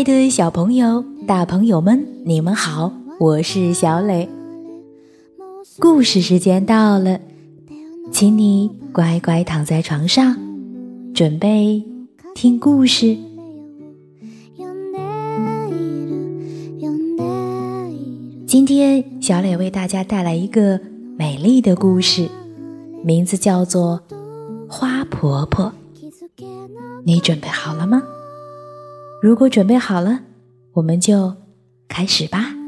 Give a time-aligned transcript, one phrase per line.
[0.00, 4.26] 爱的小朋友、大朋友们，你们好，我是小磊。
[5.78, 7.20] 故事时间到了，
[8.10, 10.38] 请你乖乖躺在床上，
[11.12, 11.84] 准备
[12.34, 13.14] 听故事。
[18.46, 20.80] 今天，小磊为大家带来一个
[21.18, 22.26] 美丽的故事，
[23.04, 24.00] 名字叫做
[24.66, 25.70] 《花婆婆》。
[27.04, 28.02] 你准备好了吗？
[29.22, 30.20] 如果准备好了，
[30.72, 31.34] 我们就
[31.88, 32.59] 开始吧。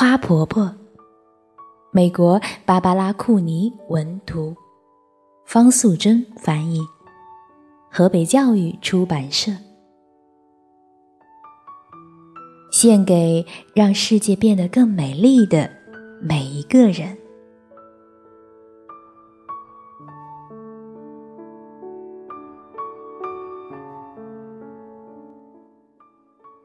[0.00, 0.74] 花婆婆，
[1.90, 4.56] 美国芭芭拉·库尼文图，
[5.44, 6.80] 方素珍翻译，
[7.90, 9.52] 河北教育出版社。
[12.72, 15.70] 献给让世界变得更美丽的
[16.22, 17.14] 每一个人。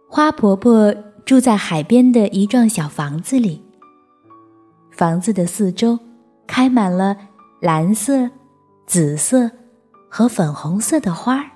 [0.08, 0.95] 花婆婆。
[1.26, 3.64] 住在海边的一幢小房子里。
[4.92, 6.00] 房子的四周
[6.45, 7.18] 开满了
[7.59, 8.30] 蓝色、
[8.86, 9.50] 紫色
[10.08, 11.50] 和粉红色的花儿。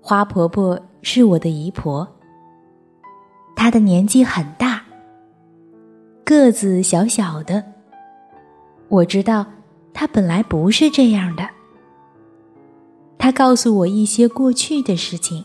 [0.00, 2.08] 花婆婆是我的姨婆，
[3.54, 4.82] 她的年纪很大，
[6.24, 7.62] 个子小小的。
[8.88, 9.46] 我知道
[9.92, 11.48] 她本来不是这样的。
[13.18, 15.44] 她告诉我一些过去的事情。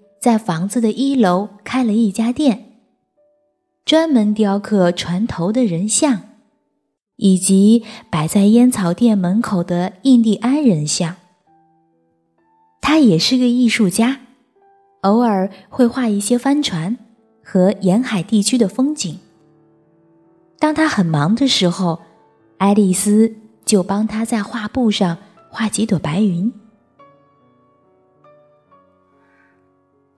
[0.21, 2.75] 在房子的一楼开了一家店，
[3.83, 6.21] 专门雕刻船头的人像，
[7.15, 11.15] 以及摆在烟草店门口的印第安人像。
[12.81, 14.19] 他也是个艺术家，
[15.01, 16.99] 偶尔会画一些帆船
[17.43, 19.17] 和沿海地区的风景。
[20.59, 21.99] 当他很忙的时候，
[22.59, 23.33] 爱丽丝
[23.65, 25.17] 就帮他在画布上
[25.49, 26.53] 画几朵白云。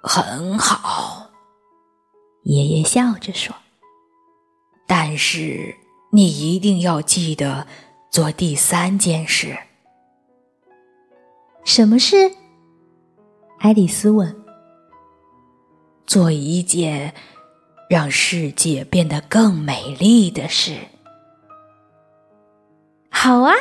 [0.00, 1.28] 很好，
[2.44, 3.54] 爷爷笑着说
[4.86, 5.74] ：“但是
[6.12, 7.66] 你一定要记得
[8.10, 9.58] 做第三件事。”
[11.64, 12.32] 什么事？
[13.58, 14.34] 爱丽丝问。
[16.06, 17.12] “做一件
[17.90, 20.78] 让世界变得更美丽的事。”
[23.10, 23.52] 好啊，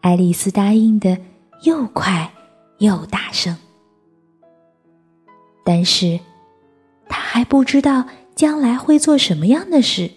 [0.00, 1.18] 爱丽丝答应的
[1.64, 2.32] 又快
[2.78, 3.58] 又大声。
[5.64, 6.20] 但是，
[7.08, 10.10] 他还不知道将来会做什么样的事。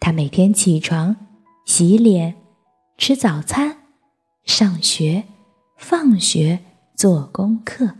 [0.00, 1.16] 他每天起床、
[1.64, 2.36] 洗脸、
[2.96, 3.82] 吃早餐、
[4.44, 5.24] 上学、
[5.76, 6.60] 放学、
[6.96, 7.94] 做功课，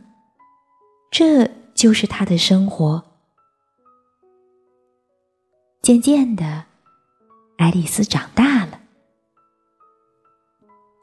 [1.10, 3.04] 这就是他的生活。
[5.82, 6.64] 渐渐的，
[7.56, 8.80] 爱丽丝长大了。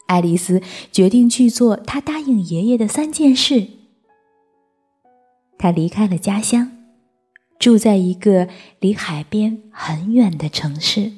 [0.08, 3.68] 爱丽丝决定去做她答应爷爷的三件事。
[5.66, 6.74] 他离开了家乡，
[7.58, 8.48] 住在一个
[8.80, 11.12] 离海边很远的城市。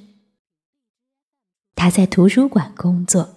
[1.75, 3.35] 他在图书馆工作，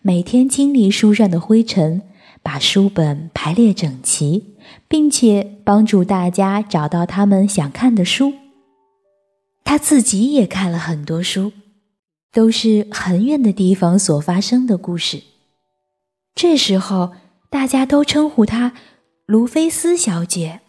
[0.00, 2.00] 每天清理书上的灰尘，
[2.42, 4.56] 把书本排列整齐，
[4.88, 8.32] 并且帮助大家找到他们想看的书。
[9.64, 11.52] 他自己也看了很多书，
[12.32, 15.22] 都是很远的地方所发生的故事。
[16.34, 17.12] 这时候，
[17.50, 18.72] 大家都称呼他
[19.28, 20.62] 卢菲斯小姐。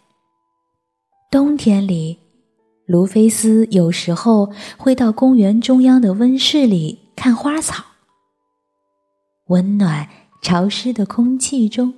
[1.30, 2.18] 冬天里，
[2.84, 7.82] 卢菲斯有时候会到公园中央的温室里看花草。
[9.46, 10.06] 温暖
[10.42, 11.94] 潮湿的空气中，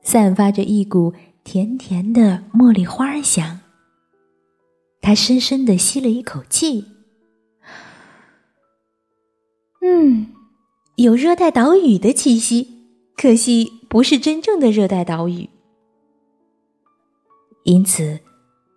[0.00, 3.58] 散发着一股甜甜的茉莉花香。
[5.00, 6.84] 他深深的吸了一口气，
[9.82, 10.28] 嗯，
[10.94, 15.50] 有热带岛屿的气息，可惜不是真正的热带岛屿。
[17.64, 18.20] 因此，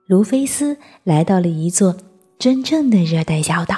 [0.08, 1.96] 卢菲斯来到了一座
[2.38, 3.78] 真正的热带小岛。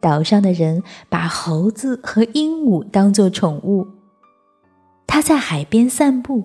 [0.00, 3.86] 岛上的人把猴子和鹦鹉当作宠物。
[5.06, 6.44] 他在海边散步，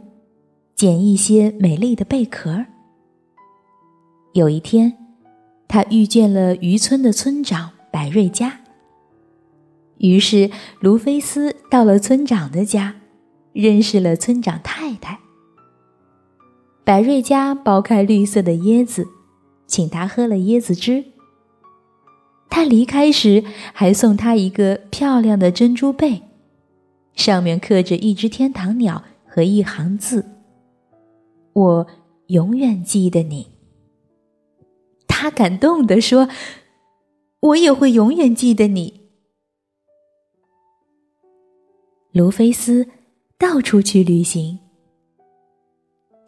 [0.75, 2.66] 捡一些美丽的贝壳。
[4.34, 4.98] 有一天，
[5.68, 8.62] 他遇见了渔村的村长百瑞佳。
[10.00, 10.50] 于是，
[10.81, 12.96] 卢菲斯到了村长的家，
[13.54, 15.19] 认识了村长太太。
[16.85, 19.07] 百瑞家剥开绿色的椰子，
[19.65, 21.03] 请他喝了椰子汁。
[22.47, 23.43] 他离开时，
[23.73, 26.21] 还送他一个漂亮的珍珠贝，
[27.15, 30.23] 上面刻着一只天堂鸟和一行字
[31.53, 31.87] ：“我
[32.27, 33.47] 永远记得你。”
[35.07, 36.29] 他感动地说
[37.41, 39.01] ：“我也会永远记得你。”
[42.13, 42.87] 卢菲斯
[43.39, 44.59] 到处去旅行。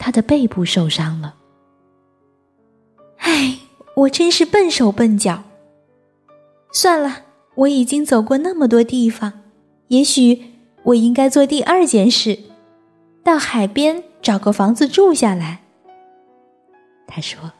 [0.00, 1.36] 他的背部受伤了。
[3.18, 3.58] 唉，
[3.94, 5.44] 我真是笨手笨脚。
[6.72, 7.24] 算了，
[7.54, 9.42] 我已经走过那么多地方，
[9.88, 10.54] 也许
[10.84, 12.38] 我应该做第二件事，
[13.22, 15.62] 到海边找个房子住下来。
[17.06, 17.52] 他说。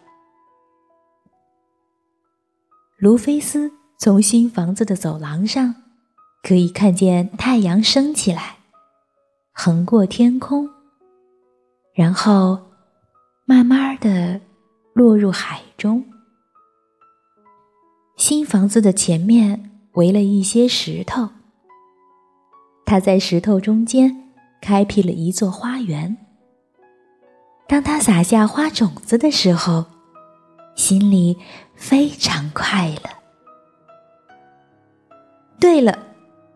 [2.96, 5.74] 卢菲斯从新房子的走廊上，
[6.42, 8.56] 可以看见太阳升起来，
[9.52, 10.68] 横过天空，
[12.00, 12.58] 然后
[13.44, 14.40] 慢慢的
[14.94, 16.02] 落入海中。
[18.16, 21.28] 新房子的前面围了一些石头，
[22.86, 24.30] 他在石头中间
[24.62, 26.16] 开辟了一座花园。
[27.68, 29.84] 当他撒下花种子的时候，
[30.74, 31.36] 心里。
[31.74, 33.10] 非常快乐。
[35.58, 35.98] 对了，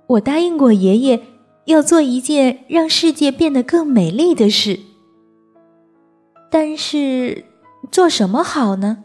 [0.06, 1.22] 我答应过爷爷
[1.64, 4.80] 要做一件让世界变得更美丽的事。
[6.56, 7.46] 但是
[7.90, 9.02] 做什么好呢？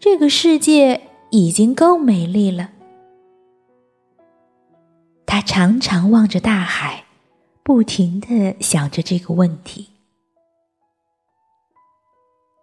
[0.00, 2.72] 这个世界已经够美丽了。
[5.24, 7.04] 他常常望着大海，
[7.62, 9.90] 不停的想着这个问题。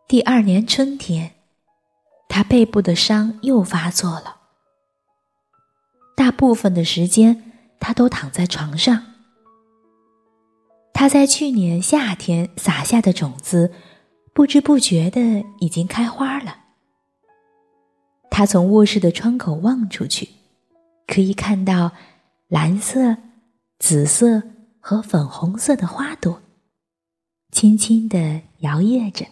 [0.09, 1.31] 第二年春天。
[2.27, 4.39] 他背部的伤又发作了，
[6.17, 9.14] 大部分的时间他都躺在床上。
[10.97, 13.73] 他在去年夏天撒下的种子，
[14.33, 16.59] 不知不觉的已经开花了。
[18.31, 20.29] 他从卧室的窗口望出去，
[21.05, 21.91] 可以看到
[22.47, 23.17] 蓝色、
[23.77, 24.41] 紫色
[24.79, 26.41] 和粉红色的花朵，
[27.51, 29.25] 轻轻的摇曳着。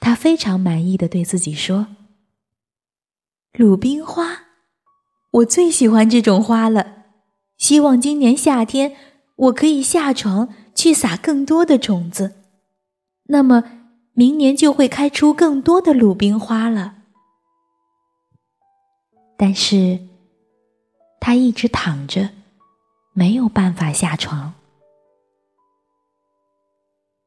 [0.00, 1.88] 他非常满意的对自己说
[3.52, 4.44] ：“鲁冰花，
[5.30, 7.04] 我最喜欢这种花了。
[7.58, 8.96] 希望今年夏天
[9.42, 12.34] 我可以下床去撒更多的种子，
[13.24, 13.64] 那么
[14.12, 16.96] 明年就会开出更多的鲁冰花了。”
[19.36, 19.98] 但是，
[21.18, 22.30] 他一直躺着，
[23.12, 24.54] 没有办法下床。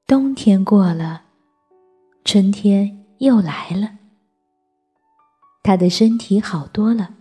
[0.07, 1.24] 冬天过了。
[2.24, 3.98] 春天又来了，
[5.62, 7.13] 他的身体好多了，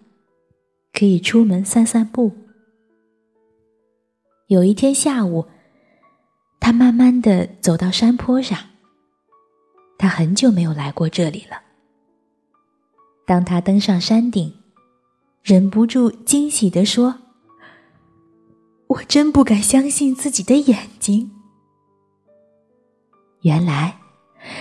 [0.94, 2.32] 可以出门散散步。
[4.46, 5.46] 有一天下午，
[6.60, 8.58] 他慢慢的走到山坡上。
[9.98, 11.62] 他很久没有来过这里了。
[13.26, 14.54] 当他登上山顶，
[15.42, 17.20] 忍不住惊喜的说
[18.88, 21.30] ：“我真不敢相信自己的眼睛。”
[23.42, 23.98] 原来。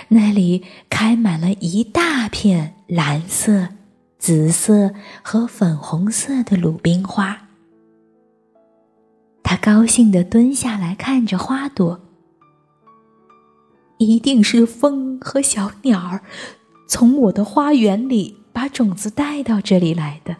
[0.07, 3.67] 那里开满了一大片蓝色、
[4.17, 7.42] 紫色和粉红色的鲁冰花。
[9.53, 12.01] 他高兴地蹲下来看着花朵，
[13.99, 16.23] 一定是风和小鸟儿
[16.87, 20.37] 从我的花园里把种子带到这里来的。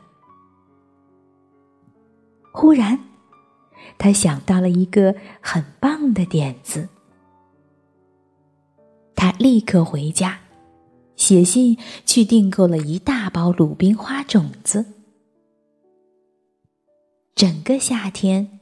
[2.52, 3.02] 忽然，
[4.00, 6.90] 他想到了一个很棒的点子。
[9.16, 10.40] 他立刻回家，
[11.16, 14.84] 写信去订购了一大包鲁冰花种子。
[17.36, 18.62] 整个夏天，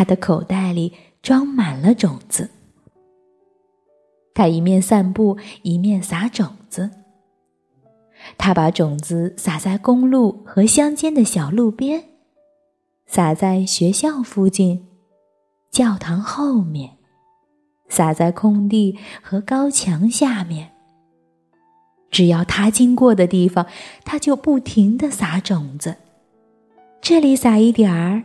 [0.00, 2.48] 他的口袋里装满了种子。
[4.32, 6.90] 他一面散步，一面撒种子。
[8.38, 12.04] 他把种子撒在公路和乡间的小路边。
[13.06, 14.86] 撒在学校附近，
[15.70, 16.96] 教堂后面，
[17.90, 20.70] 撒在空地和高墙下面。
[22.10, 23.66] 只要他经过的地方，
[24.06, 25.96] 他就不停的撒种子，
[27.02, 28.22] 这里撒一点儿，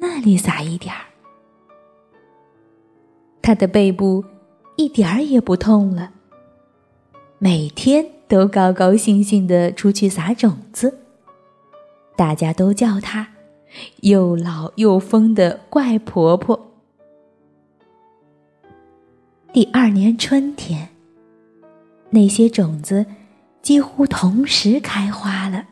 [0.00, 1.02] 那里撒一点儿。
[3.40, 4.24] 他的背部
[4.76, 6.12] 一点儿也不痛了，
[7.38, 10.98] 每天都高高兴兴的出去撒种子。
[12.16, 13.28] 大家都叫他。
[14.00, 16.72] 又老又疯的怪婆婆。
[19.52, 20.88] 第二年春天，
[22.10, 23.06] 那些种子
[23.62, 25.66] 几乎同时开花了。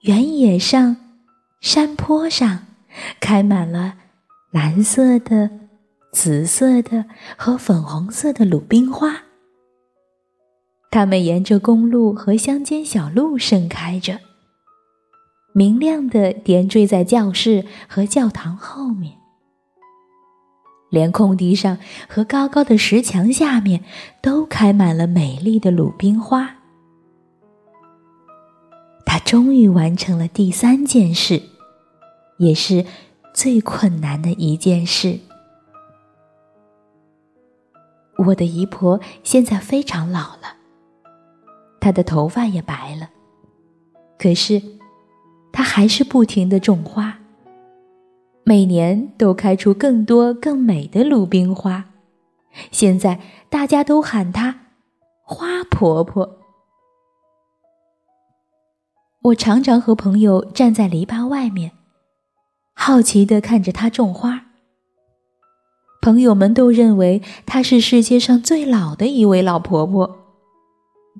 [0.00, 0.96] 原野上、
[1.60, 2.66] 山坡上
[3.20, 3.94] 开满了
[4.50, 5.50] 蓝色的、
[6.12, 9.22] 紫色的和粉红色的鲁冰花。
[10.90, 14.20] 它们沿着公路和乡间小路盛开着。
[15.52, 19.14] 明亮的点缀在教室和教堂后面，
[20.90, 23.82] 连空地上和高高的石墙下面
[24.22, 26.56] 都开满了美丽的鲁冰花。
[29.26, 31.42] 终于完成了第三件事，
[32.38, 32.86] 也是
[33.34, 35.18] 最困难的一件事。
[38.18, 40.56] 我的姨婆现在非常老了，
[41.80, 43.10] 她的头发也白了，
[44.16, 44.62] 可是。
[45.52, 47.18] 他还是不停的种花，
[48.44, 51.86] 每年都开出更多更美的鲁冰花。
[52.70, 54.66] 现在大家都喊她
[55.24, 56.40] “花婆婆”。
[59.26, 61.72] 我常常和朋友站在篱笆外面，
[62.74, 64.46] 好奇的看着她种花。
[66.00, 70.16] 朋友们都认为她是世界上最老的一位老婆婆。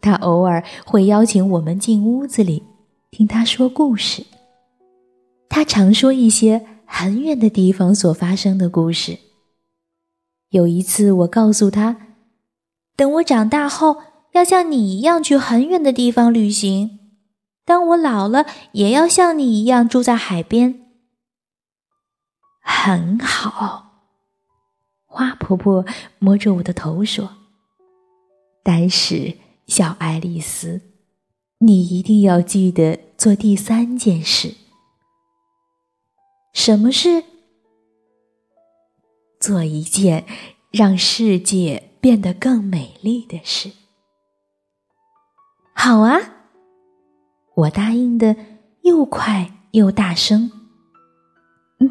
[0.01, 2.63] 她偶尔会邀请我们进屋子里。
[3.11, 4.25] 听她说故事，
[5.49, 9.19] 她常说一些很远的地方所发生的故事。
[10.51, 11.97] 有一次，我告诉她，
[12.95, 13.97] 等我长大后
[14.35, 17.01] 要像你一样去很远的地方旅行；
[17.67, 20.87] 当我老了，也要像你一样住在海边。
[22.63, 24.07] 很好，
[25.05, 25.85] 花婆婆
[26.19, 27.37] 摸着我的头说
[28.65, 30.81] ：“但是，小爱丽丝，
[31.59, 34.55] 你一定要记得。”做第三件事，
[36.53, 37.25] 什么事？
[39.41, 40.27] 做一件
[40.71, 43.73] 让世界变得更美丽的事。
[45.73, 46.36] 好啊，
[47.57, 48.37] 我答应的
[48.83, 50.51] 又快又大声。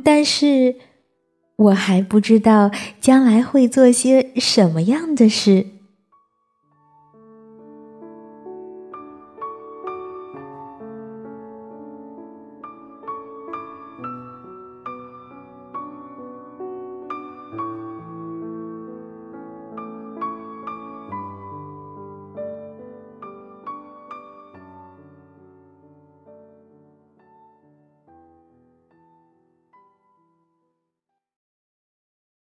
[0.03, 0.75] 但是，
[1.57, 5.67] 我还不知道将来会做些什么样的事。